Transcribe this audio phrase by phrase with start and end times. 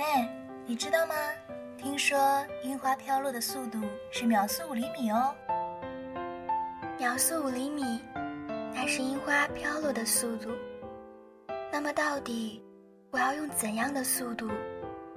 [0.00, 0.26] 那
[0.64, 1.14] 你知道吗？
[1.76, 2.18] 听说
[2.62, 3.78] 樱花飘落的速度
[4.10, 5.34] 是秒速五厘米哦。
[6.98, 8.00] 秒速五厘米，
[8.74, 10.48] 那是樱花飘落的速度。
[11.70, 12.64] 那么到底
[13.10, 14.48] 我要用怎样的速度，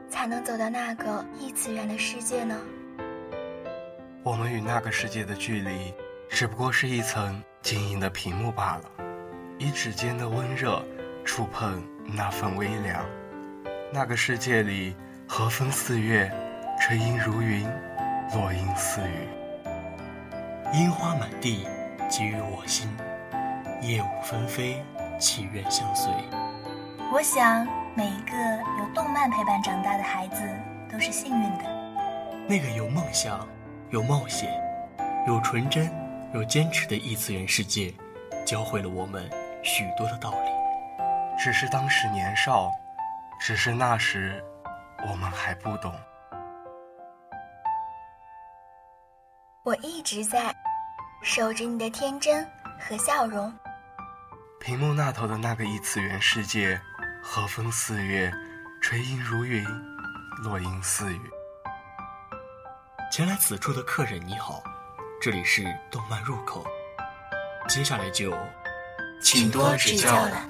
[0.10, 2.60] 才能走到那个异次元的世界呢？
[4.22, 5.94] 我们与那个世界的距离，
[6.28, 8.92] 只不过是一层晶莹的屏幕罢了。
[9.60, 10.84] 以指尖的温热
[11.24, 13.06] 触碰那份微凉，
[13.94, 14.96] 那个世界里
[15.28, 16.32] 和风似月，
[16.82, 17.64] 垂阴如云，
[18.34, 19.28] 落英似雨。
[20.74, 21.68] 樱花满地，
[22.10, 22.88] 给予我心；
[23.84, 24.84] 叶舞纷飞，
[25.20, 26.12] 祈愿相随。
[27.12, 28.34] 我想，每一个
[28.80, 30.42] 有动漫陪伴长大的孩子
[30.92, 31.64] 都是幸运的。
[32.48, 33.48] 那个有梦想、
[33.92, 34.50] 有冒险、
[35.28, 35.88] 有纯真、
[36.34, 37.94] 有坚持的异次元世界，
[38.44, 39.30] 教会了我们。
[39.62, 40.50] 许多的道理，
[41.38, 42.72] 只是当时年少，
[43.46, 44.42] 只是那时
[45.06, 45.94] 我们还不懂。
[49.66, 50.56] 我一直在
[51.22, 52.50] 守着你的天真
[52.80, 53.54] 和笑容。
[54.62, 56.80] 屏幕那头的那个异次元世界，
[57.22, 58.32] 和风四月，
[58.82, 59.62] 垂樱如云，
[60.42, 61.30] 落英似雨。
[63.12, 64.64] 前来此处的客人你好，
[65.22, 66.66] 这里是动漫入口，
[67.68, 68.34] 接下来就。
[69.22, 70.50] 请多指教了。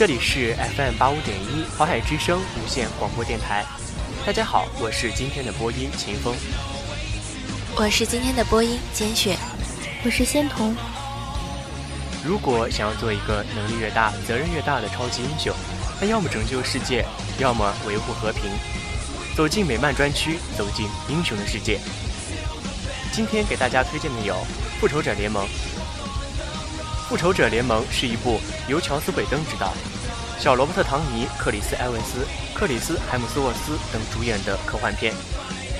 [0.00, 3.66] 这里是 FM 八五点一华海之声无线广播电台，
[4.24, 6.34] 大家好，我是今天的播音秦风，
[7.76, 9.36] 我是今天的播音简雪，
[10.02, 10.74] 我是仙童。
[12.24, 15.54] 如果想要做一个能力越大、责任越大的超级英雄，
[16.00, 17.04] 那要么拯救世界，
[17.38, 18.50] 要么维护和平。
[19.36, 21.78] 走进美漫专区，走进英雄的世界。
[23.12, 24.32] 今天给大家推荐的有
[24.80, 25.44] 《复仇者联盟》。
[27.10, 29.74] 《复仇者联盟》是一部由乔斯·韦登执导，
[30.38, 35.12] 小罗伯特·唐尼、克里斯·埃文斯、克里斯·海姆斯沃斯等主演的科幻片，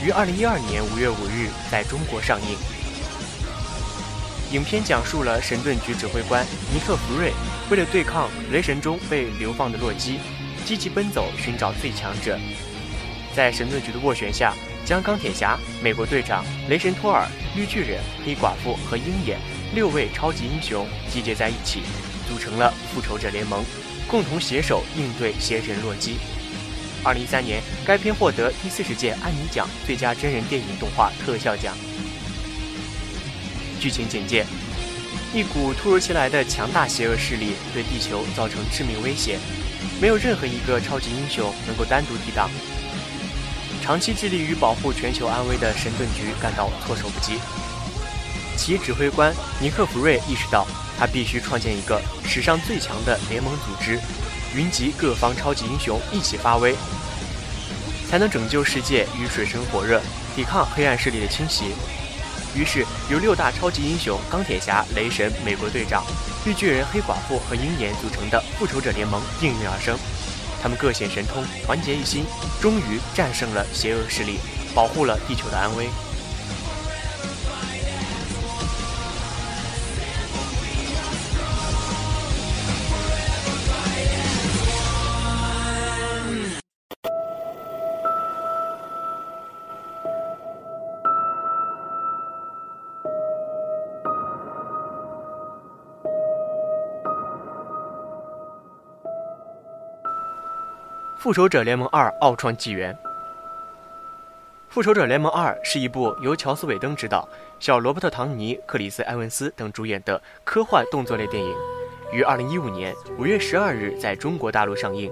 [0.04, 2.58] 于二零一二年五月五日在中国上映。
[4.50, 7.32] 影片讲述了神盾局指挥官尼克·弗瑞
[7.70, 10.18] 为了对抗雷神中被流放的洛基，
[10.64, 12.36] 积极奔走寻找最强者，
[13.36, 14.52] 在神盾局的斡旋下，
[14.84, 19.38] 将钢铁侠、美国队长、雷神托尔、绿巨人、黑寡妇和鹰眼。
[19.72, 21.82] 六位超级英雄集结在一起，
[22.28, 23.64] 组成了复仇者联盟，
[24.08, 26.16] 共同携手应对邪神洛基。
[27.04, 31.76] 二零一三年，该片获得第四十届安妮奖最佳真人电影动画特效奖。
[33.78, 34.44] 剧情简介：
[35.32, 39.38] 一股突如其来的强大邪恶势力对地球造成致命威胁，
[40.00, 42.50] 没有任何一个超级英雄能够单独抵挡。
[43.80, 47.38] 长期致力于保护全球安危的神盾局感到措手不及。
[48.60, 50.66] 其指挥官尼克·弗瑞意识到，
[50.98, 53.98] 他必须创建一个史上最强的联盟组织，
[54.54, 56.76] 云集各方超级英雄一起发威，
[58.06, 59.98] 才能拯救世界于水深火热，
[60.36, 61.72] 抵抗黑暗势力的侵袭。
[62.54, 66.04] 于是，由六大超级英雄钢铁侠、雷神、美国队长、
[66.44, 69.96] 绿巨人、黑寡妇和鹰眼组成的复仇者联盟应运而生。
[70.62, 72.26] 他们各显神通，团结一心，
[72.60, 74.38] 终于战胜了邪恶势力，
[74.74, 75.86] 保护了地球的安危。
[101.30, 102.92] 《复仇者联盟二：奥创纪元》。
[104.68, 107.28] 《复仇者联盟二》是一部由乔斯·韦登执导、
[107.60, 111.54] 小罗伯特·唐尼、克里斯·埃文斯等主演的科幻动作类电影，
[112.12, 115.08] 于2015年5月12日在中国大陆上映。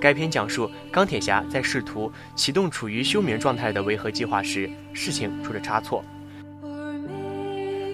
[0.00, 6.04] 该片讲述钢铁侠在试图启动处于休眠状态的维和计划时，事情出了差错。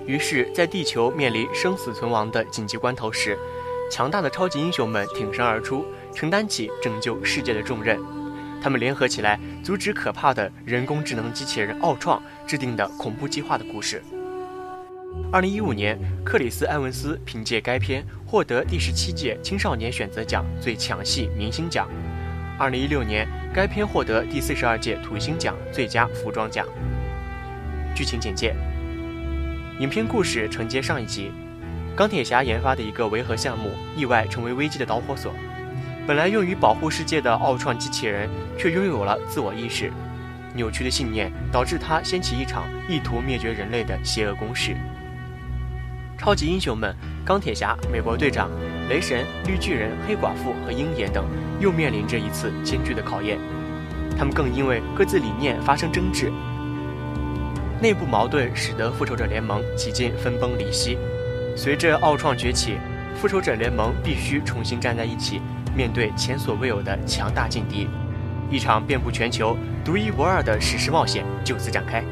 [0.07, 3.39] 于是，在地球面临生死存亡的紧急关头时，
[3.93, 5.85] 强大的超级英雄们挺身而出。
[6.17, 8.01] 承担起拯救世界的重任，
[8.63, 14.03] 他们联合起来阻止可怕的人工智能机器人奥创制定的恐怖计划的故事。
[15.31, 21.87] 二零一五年，克里斯·埃文斯凭借该片获得第十七届青少年选择奖最强戏明星奖。
[22.59, 26.67] 二零一六年，该片获得第四十二届土星奖最佳服装奖。
[27.95, 28.55] 剧情简介：
[29.81, 31.31] 影片故事承接上一集，
[31.95, 35.31] 钢铁侠研发的一个维和项目意外成为危机的导火索。
[36.07, 39.93] 本来用于保护世界的奥创机器人，却拥有了自我意识。
[40.55, 44.77] 扭曲的信念导致他掀起一场意图灭绝人类的邪恶攻势。
[46.17, 46.95] 超级英雄们，
[47.25, 48.49] 钢铁侠、美国队长、
[48.89, 51.27] 雷神、绿巨人、黑寡妇和鹰眼等，
[51.59, 53.39] 又面临着一次艰巨的考验。
[54.17, 56.33] 他们更因为各自理念发生争执，
[57.83, 60.97] 内部矛盾使得复仇者联盟几近分崩离析。
[61.57, 62.79] 随着奥创崛起，
[63.17, 65.43] 复仇者联盟必须重新站在一起，
[65.77, 67.89] 面对前所未有的强大劲敌。
[68.51, 72.03] 一场遍布全球、独一无二的史诗冒险就此展开。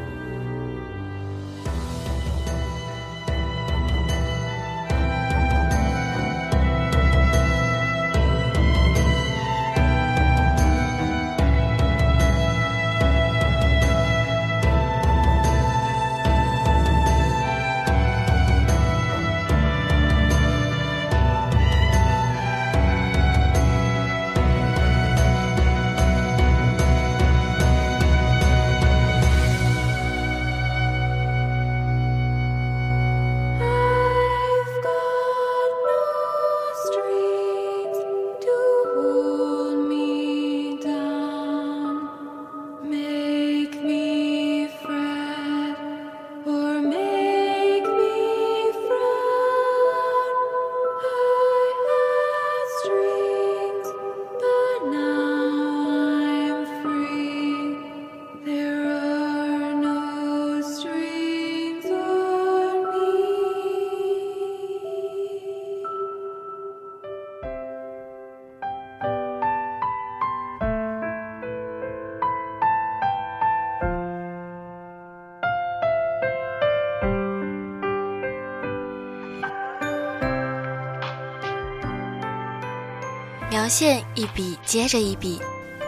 [83.54, 85.40] 描线一笔接着一笔，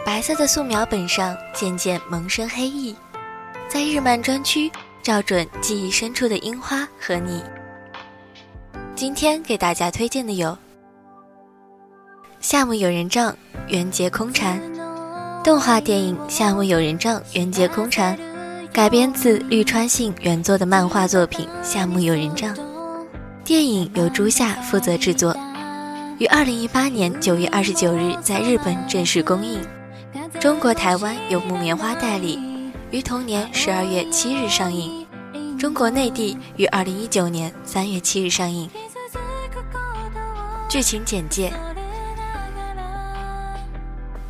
[0.04, 2.94] 白色的素描本上渐渐萌生黑意，
[3.68, 4.70] 在日漫专区
[5.02, 7.42] 照准记忆深处的樱花和你。
[8.94, 10.50] 今天给大家推荐的有
[12.38, 13.32] 《夏目友人帐》
[13.66, 14.60] 《缘结空蝉》
[15.42, 18.16] 动画电影《夏目友人帐》《缘结空蝉》，
[18.72, 22.54] 改编自绿川信原作的漫画作品《夏目友人帐》，
[23.42, 25.35] 电影由朱夏负责制作。
[26.18, 29.60] 于二零一八年九月二十九日在日本正式公映，
[30.40, 32.40] 中国台湾由木棉花代理，
[32.90, 35.06] 于同年十二月七日上映，
[35.58, 38.66] 中国内地于二零一九年三月七日上映。
[40.70, 41.52] 剧情简介：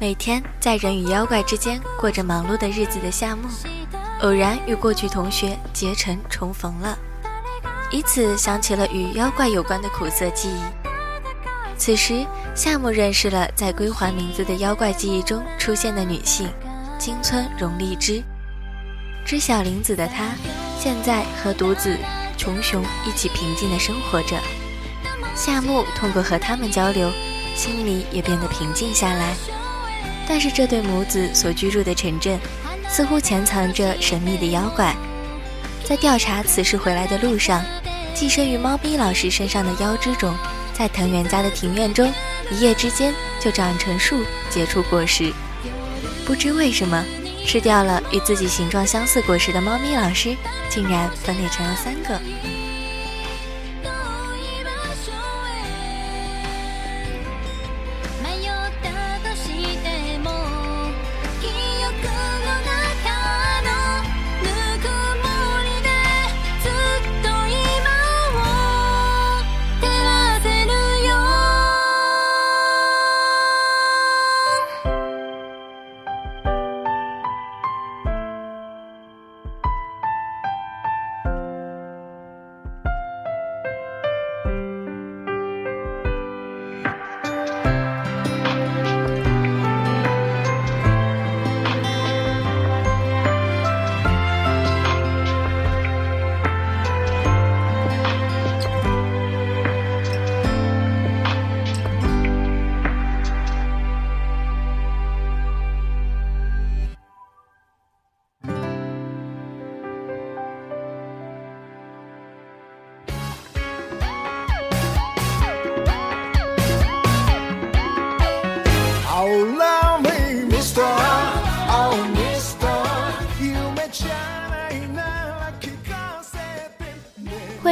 [0.00, 3.42] 每天在人与妖怪之间过着忙碌的日子的夏目，
[4.22, 6.98] 偶然与过去同学结成重逢了，
[7.92, 10.85] 以此想起了与妖怪有关的苦涩记忆。
[11.78, 16.48] 此时，夏目认识了在归还名字的妖怪记忆中出现的女性
[16.98, 18.22] 金村荣丽枝。
[19.24, 20.30] 知晓林子的她，
[20.80, 21.96] 现在和独子
[22.36, 24.36] 琼雄一起平静的生活着。
[25.34, 27.10] 夏目通过和他们交流，
[27.54, 29.34] 心里也变得平静下来。
[30.26, 32.38] 但是，这对母子所居住的城镇，
[32.88, 34.96] 似乎潜藏着神秘的妖怪。
[35.84, 37.62] 在调查此事回来的路上，
[38.14, 40.34] 寄生于猫咪老师身上的妖之种。
[40.76, 42.12] 在藤原家的庭院中，
[42.50, 45.32] 一夜之间就长成树，结出果实。
[46.26, 47.02] 不知为什么，
[47.46, 50.36] 吃掉了与自己形状相似果实的猫咪老师，
[50.68, 52.20] 竟然分裂成了三个。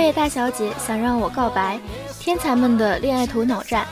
[0.05, 1.81] 叶大小姐想让我告白，
[2.21, 3.87] 天才们的恋爱头脑战。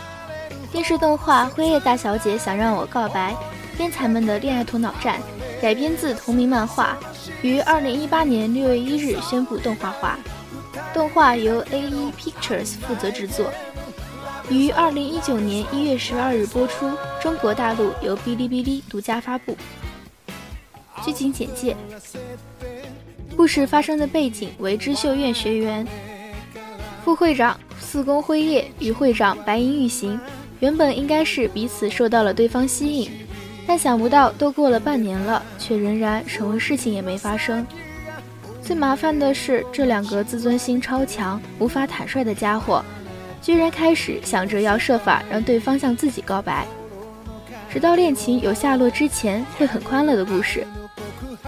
[0.70, 3.32] 电视动画《辉夜大小姐想让我告白》，
[3.78, 5.18] 天才们的恋爱头脑战，
[5.60, 6.98] 改编自同名漫画，
[7.40, 10.18] 于二零一八年六月一日宣布动画化。
[10.92, 13.50] 动画由 A.E Pictures 负责制作，
[14.50, 16.90] 于二零一九年一月十二日播出，
[17.22, 19.56] 中国大陆由哔哩哔哩独家发布。
[21.02, 21.74] 剧情简介：
[23.36, 25.86] 故事发生的背景为知秀院学员，
[27.04, 30.18] 副会长四宫辉夜与会长白银玉行
[30.60, 33.10] 原本应该是彼此受到了对方吸引，
[33.66, 37.66] 但想不到都过了半年了，却仍然什么事情也没发生。
[38.62, 42.84] 最麻烦的是，这两个自尊心超强、无法坦率的家伙，
[43.40, 46.64] 居然开始想着要设法让对方向自己告白，
[47.68, 50.64] 直到恋情有下落之前，会很欢乐的故事，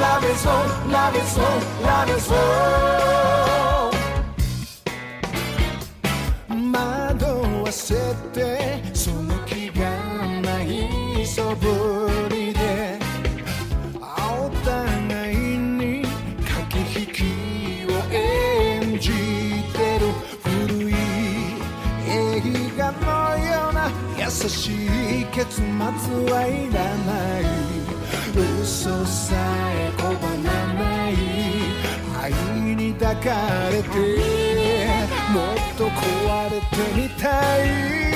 [0.00, 0.50] Love is so,
[0.88, 1.44] love is so,
[1.82, 2.34] love is so
[6.48, 7.24] 惑
[7.62, 7.94] わせ
[8.32, 9.90] てその気が
[10.40, 12.98] ないそぶりで
[14.02, 16.02] お互いに
[16.70, 17.18] 駆け引き
[17.92, 19.10] を演じ
[19.74, 20.06] てる
[20.42, 20.94] 古い
[22.08, 22.40] 映
[22.78, 24.68] 画のような優し
[25.22, 25.64] い結末
[26.32, 27.39] はいらない。
[28.32, 29.34] 嘘さ
[29.72, 31.12] え拒まない。
[32.22, 32.32] 愛
[32.76, 33.88] に抱かれて
[35.32, 37.26] もっと壊れてみた
[37.64, 38.09] い。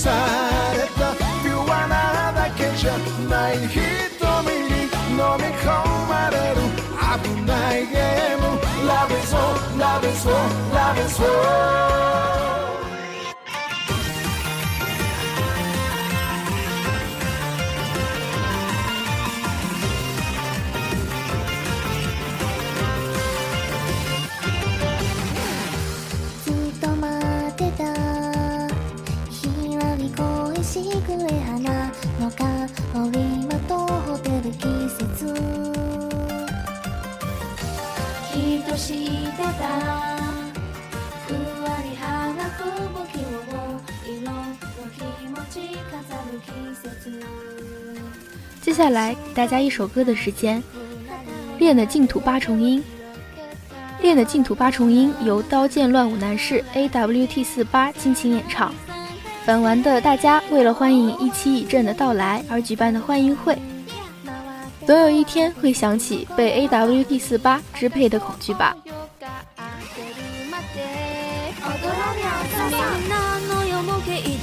[0.00, 0.10] さ
[0.74, 2.96] れたピュアなだけじゃ
[3.28, 3.80] ない瞳
[4.52, 5.66] に飲み込
[6.08, 6.60] まれる
[7.22, 8.46] 危ないゲーム
[8.86, 9.40] Love is all,
[9.78, 10.34] love is all,
[10.72, 11.79] love is all
[48.81, 50.59] 下来给大家一首歌的时间，
[51.59, 52.79] 《恋的净土八重音》。
[54.01, 58.73] 《恋的净土八重音》由刀剑乱舞男士 AWT 四八倾情演唱。
[59.45, 63.55] 本丸的大家为了欢迎一期一阵的到来而举办的欢迎会，
[64.87, 68.75] 总有一天会想起被 AWT 四八支配的恐惧吧。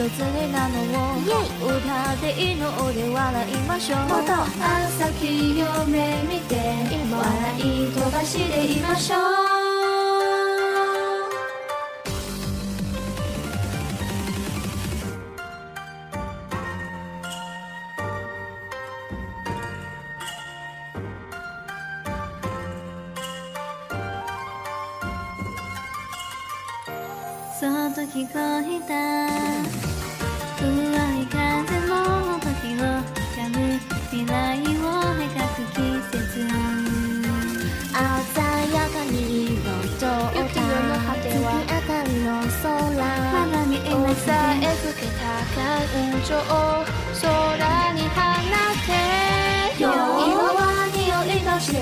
[0.08, 1.18] 別になのを。
[1.60, 2.32] 歌って
[3.12, 3.98] 笑いましょう。
[4.00, 6.56] もっと朝日を目見て
[7.12, 9.16] 笑い飛ばしていましょ
[9.54, 9.57] う。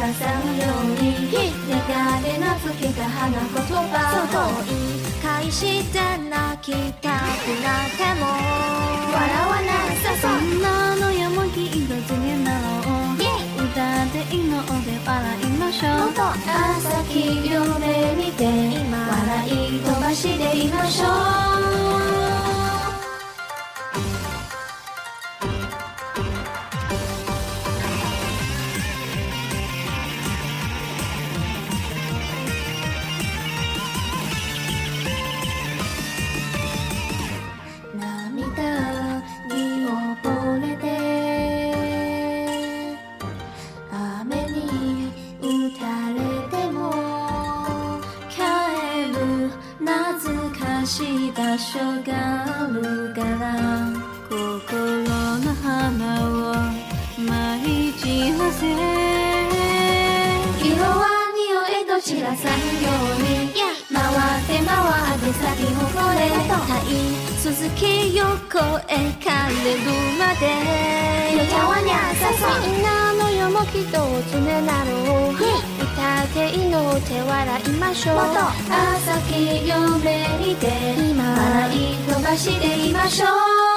[0.06, 3.98] いが知らせのように願れなつけた花言葉
[4.30, 4.76] 遠い
[5.22, 5.98] 返して
[6.28, 8.26] 泣きたくなっても。
[9.12, 13.16] 笑わないさそんなのよもき一つになろう。
[13.58, 14.70] 歌って祈って
[15.06, 21.06] 笑いましょう朝日夢見て笑い飛ばしていましょ
[22.32, 22.35] う
[51.76, 53.92] 所があるから
[54.30, 55.04] 心
[55.40, 56.54] の花を
[57.20, 58.64] 舞い散らせ
[60.64, 61.04] 色は
[61.36, 61.44] 匂
[61.82, 62.95] いどちら産業に
[64.76, 66.92] 回って回って咲き誇れたい。
[67.42, 68.60] 続けよ声
[69.20, 69.26] 枯
[69.64, 70.44] れるまで。
[71.36, 74.90] みんなのよもきとつねなろ
[75.30, 75.42] う歌
[76.24, 78.16] って祈って笑いましょう。
[78.16, 80.66] 朝日をめいて
[81.16, 83.75] 笑い飛ばしていましょう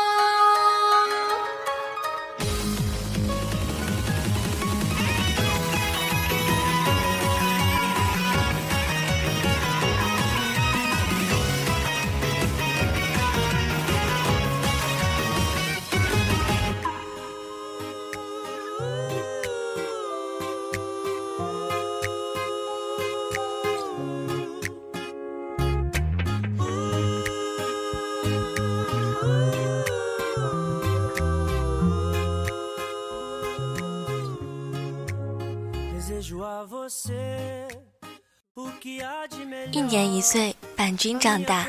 [39.71, 41.65] 一年一岁，伴君长大；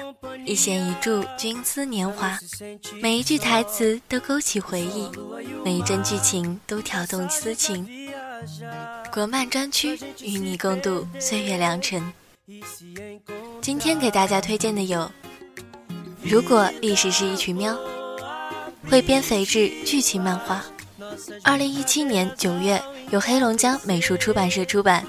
[0.46, 2.38] 一弦一柱，君思年华。
[3.02, 5.10] 每一句台词都勾起回忆，
[5.62, 7.86] 每一帧剧情都挑动私情。
[9.12, 12.02] 国漫专区与你共度岁月良辰。
[13.60, 15.10] 今天给大家推荐的有：
[16.22, 17.78] 如果历史是一群喵，
[18.88, 20.64] 汇编肥制剧情漫画。
[21.42, 25.04] 二零一七年九月，由黑龙江美术出版社出版。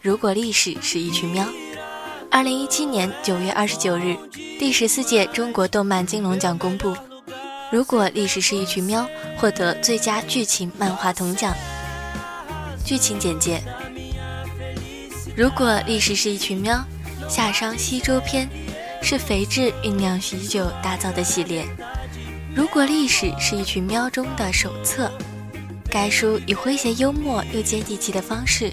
[0.00, 1.46] 如果历史是一群喵，
[2.32, 4.16] 二零一七年九月二十九日，
[4.58, 6.96] 第十四届中国动漫金龙奖公布。
[7.70, 11.54] 如果历史是一群喵，获得最佳剧情漫画铜奖。
[12.86, 13.62] 剧情简介：
[15.36, 16.82] 如果历史是一群喵，
[17.28, 18.48] 夏商西周篇
[19.02, 21.66] 是肥志酝酿许久打造的系列。
[22.56, 25.12] 如果历史是一群喵中的手册。
[25.90, 28.72] 该书以诙谐幽默又接地气的方式，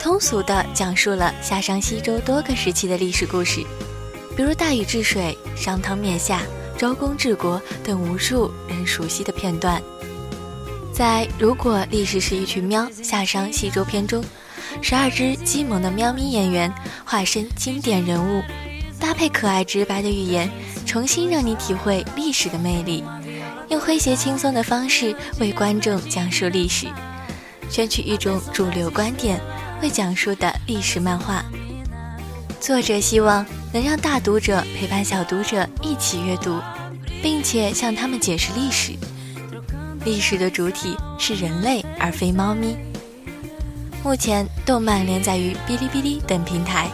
[0.00, 3.62] 通俗地讲述了夏商西周多个时期的历史故事，
[4.34, 6.40] 比如大禹治水、商汤灭夏、
[6.78, 9.80] 周公治国等无数人熟悉的片段。
[10.90, 14.24] 在《如果历史是一群喵》夏商西周篇中，
[14.80, 16.72] 十二只鸡萌的喵咪演员
[17.04, 18.42] 化身经典人物，
[18.98, 20.50] 搭配可爱直白的语言，
[20.86, 23.04] 重新让你体会历史的魅力。
[23.68, 26.86] 用诙谐轻松的方式为观众讲述历史，
[27.68, 29.38] 选取一种主流观点
[29.80, 31.42] 会讲述的历史漫画。
[32.60, 36.60] 作者希望能让大读者陪伴小读者一起阅读，
[37.22, 38.92] 并且向他们解释历史。
[40.04, 42.76] 历史的主体是人类而非猫咪。
[44.04, 46.90] 目前动漫连载于哔哩哔哩等平台。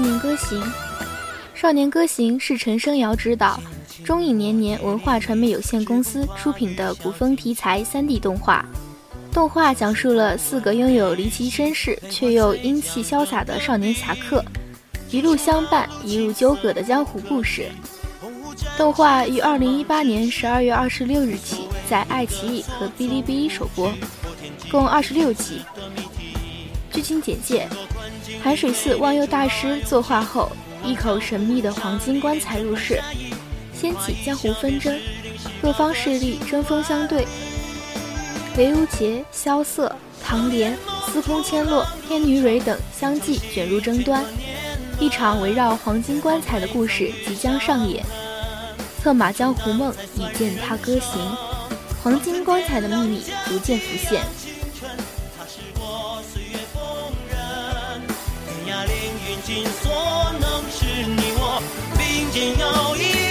[0.00, 0.58] 少年歌行》。
[1.54, 3.60] 《少年歌行》是陈升尧执导，
[4.02, 8.64] 中影年年文化传媒有限公司出品的古风题材 3D 动画。
[9.30, 14.42] 动画讲述了四个拥有离奇身世却又英气潇洒的少年侠客，
[15.10, 17.66] 一路相伴、一路纠葛的江湖故事。
[18.78, 23.92] 动画于二零一八年十二月二十六日起在爱奇艺和哔哩哔哩首播，
[24.70, 25.60] 共二十六集。
[26.90, 27.68] 剧情简介：
[28.42, 30.50] 寒水寺忘忧大师作画后，
[30.82, 32.98] 一口神秘的黄金棺材入世，
[33.74, 34.98] 掀起江湖纷争，
[35.60, 37.26] 各方势力针锋相对。
[38.56, 40.76] 韦无杰、萧瑟、唐莲、
[41.06, 44.24] 司空千落、天女蕊等相继卷入争端，
[44.98, 48.04] 一场围绕黄金棺材的故事即将上演。
[49.02, 51.36] 策马江湖梦已见他歌行，
[52.02, 54.22] 黄金棺材的秘密逐渐浮现。
[59.50, 61.60] 尽所能是你，我
[61.98, 63.29] 并肩摇曳。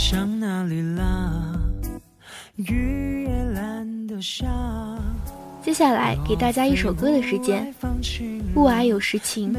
[0.00, 1.42] 向哪里啦？
[2.56, 4.46] 雨也懒得下。
[5.62, 7.72] 接下来给大家一首歌的时间，
[8.54, 9.54] 雾霭有时晴，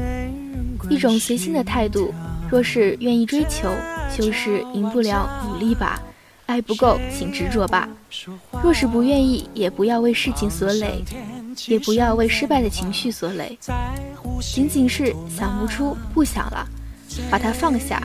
[0.90, 2.12] 一种随心的态度。
[2.50, 3.72] 若是愿意追求，
[4.18, 6.02] 就是赢不了，努力吧；
[6.46, 7.88] 爱不够，请执着吧。
[8.64, 11.04] 若是不愿意，也不要为事情所累，
[11.68, 13.56] 也不要为失败的情绪所累。
[14.40, 16.66] 仅仅是想不出，不想了，
[17.30, 18.02] 把它放下。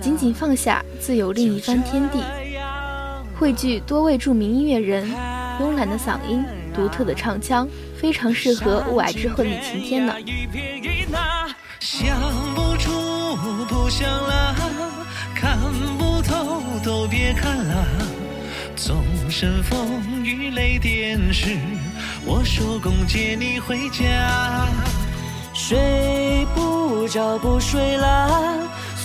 [0.00, 2.22] 仅仅放下，自有另一番天地。
[3.38, 5.06] 汇聚多位著名音乐人，
[5.60, 6.42] 慵懒的嗓音，
[6.74, 7.68] 独特的唱腔，
[8.00, 10.14] 非常适合雾霭之后的晴天呢。
[11.78, 12.18] 想
[12.54, 12.90] 不出，
[13.68, 14.54] 不想了，
[15.34, 15.58] 看
[15.98, 17.86] 不透都别看了。
[18.76, 18.96] 纵
[19.28, 21.58] 身风雨雷电时，
[22.24, 24.66] 我收工接你回家。
[25.52, 28.56] 睡不着，不睡了。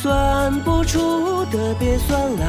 [0.06, 2.46] 算不出的别算了，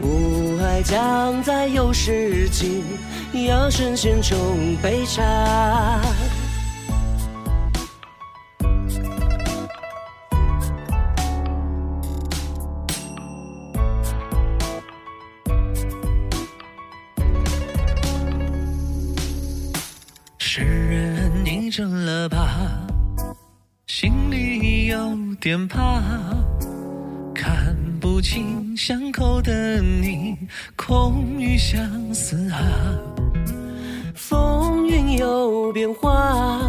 [0.00, 2.82] 雾霭将在，有事情
[3.46, 6.00] 要神仙冲杯茶。
[20.38, 22.48] 是人你真了吧？
[23.86, 26.00] 心里有点怕。
[28.16, 30.38] 看不清巷口的你，
[30.74, 31.78] 空余相
[32.14, 32.58] 思啊。
[34.14, 36.62] 风云有变化，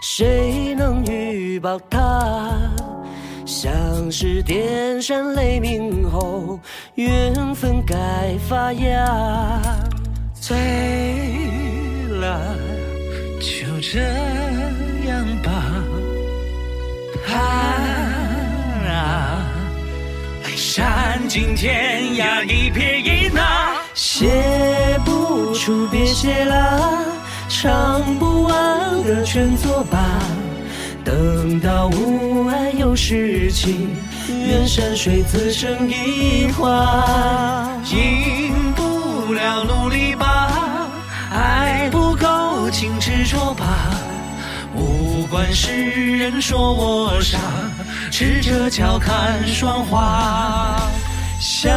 [0.00, 2.70] 谁能预报它？
[3.44, 3.72] 像
[4.08, 6.60] 是电闪雷鸣后，
[6.94, 9.60] 缘分该发芽。
[10.32, 10.56] 醉
[12.20, 12.56] 了，
[13.40, 13.98] 就这
[15.08, 15.51] 样吧。
[20.74, 23.42] 山尽天涯一撇一捺，
[23.92, 27.04] 写不出别写了，
[27.46, 29.98] 唱不完的全作罢。
[31.04, 33.90] 等到雾霭有事情，
[34.26, 37.68] 愿山水自成一画。
[37.84, 40.88] 赢不了努力吧，
[41.30, 43.66] 爱不够请执着吧。
[44.74, 47.38] 不管世人说我傻。
[48.22, 50.80] 赤着脚看霜花，
[51.40, 51.72] 想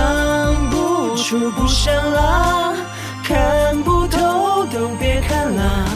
[0.69, 2.71] 不出不想啦，
[3.23, 5.87] 看不透都别看了。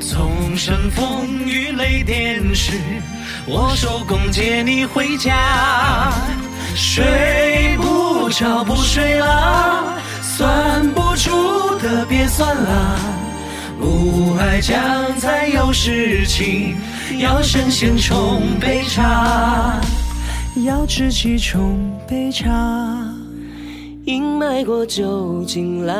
[0.00, 2.80] 纵身风雨雷电时，
[3.44, 6.10] 我收工接你回家。
[6.74, 12.96] 睡不着不睡啦，算不出的别算啦，
[13.78, 16.74] 不爱将才，有事情。
[17.20, 19.80] 要神仙冲杯茶，
[20.64, 22.50] 要知己冲杯茶，
[24.04, 25.94] 阴霾过就尽啦。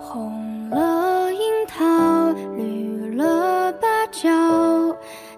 [0.00, 4.28] 红了樱桃，绿了芭蕉，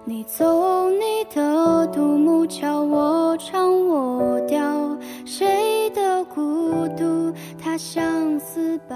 [0.03, 7.33] 你走你的独木桥，我唱我调，谁的孤独？
[7.61, 8.95] 它相思把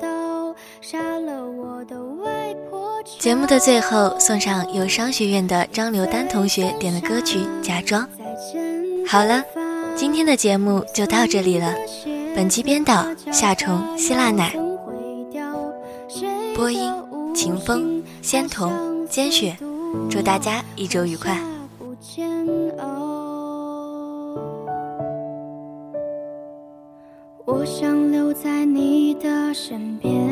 [0.00, 0.54] 刀。
[0.84, 3.02] 杀了我的外婆。
[3.18, 8.06] 节目的最后，送上有商学院的张刘丹同学点的歌曲《假装》。
[9.08, 9.42] 好了，
[9.96, 11.74] 今天的节目就到这里了。
[12.36, 14.54] 本期编导夏虫希腊奶，
[16.54, 16.92] 播音
[17.34, 19.56] 秦风仙童兼雪，
[20.10, 21.40] 祝大家一周愉快。
[27.46, 30.23] 我想留在你的身边。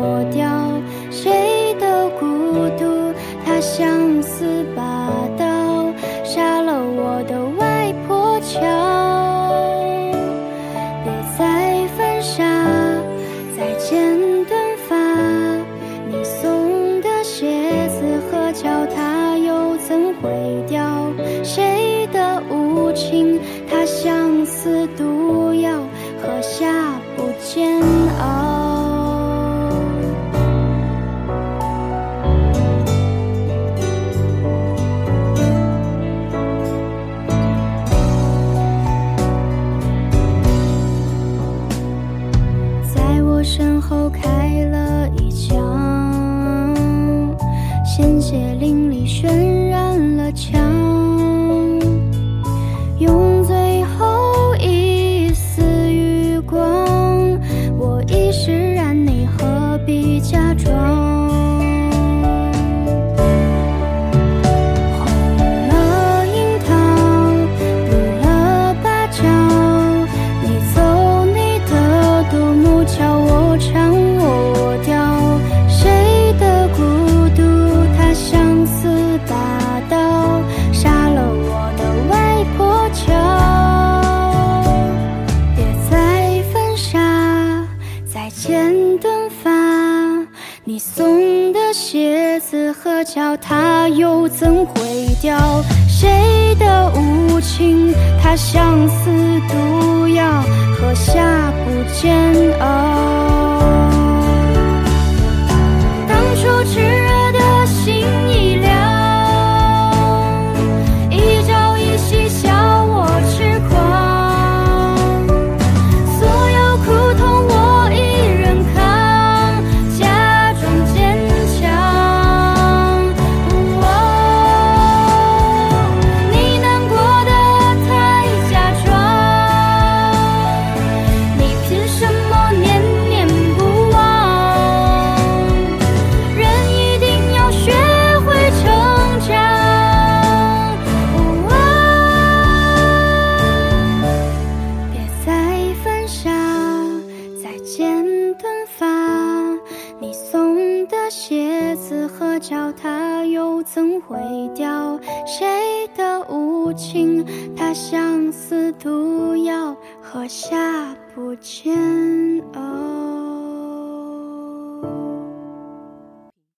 [0.00, 0.51] 抹掉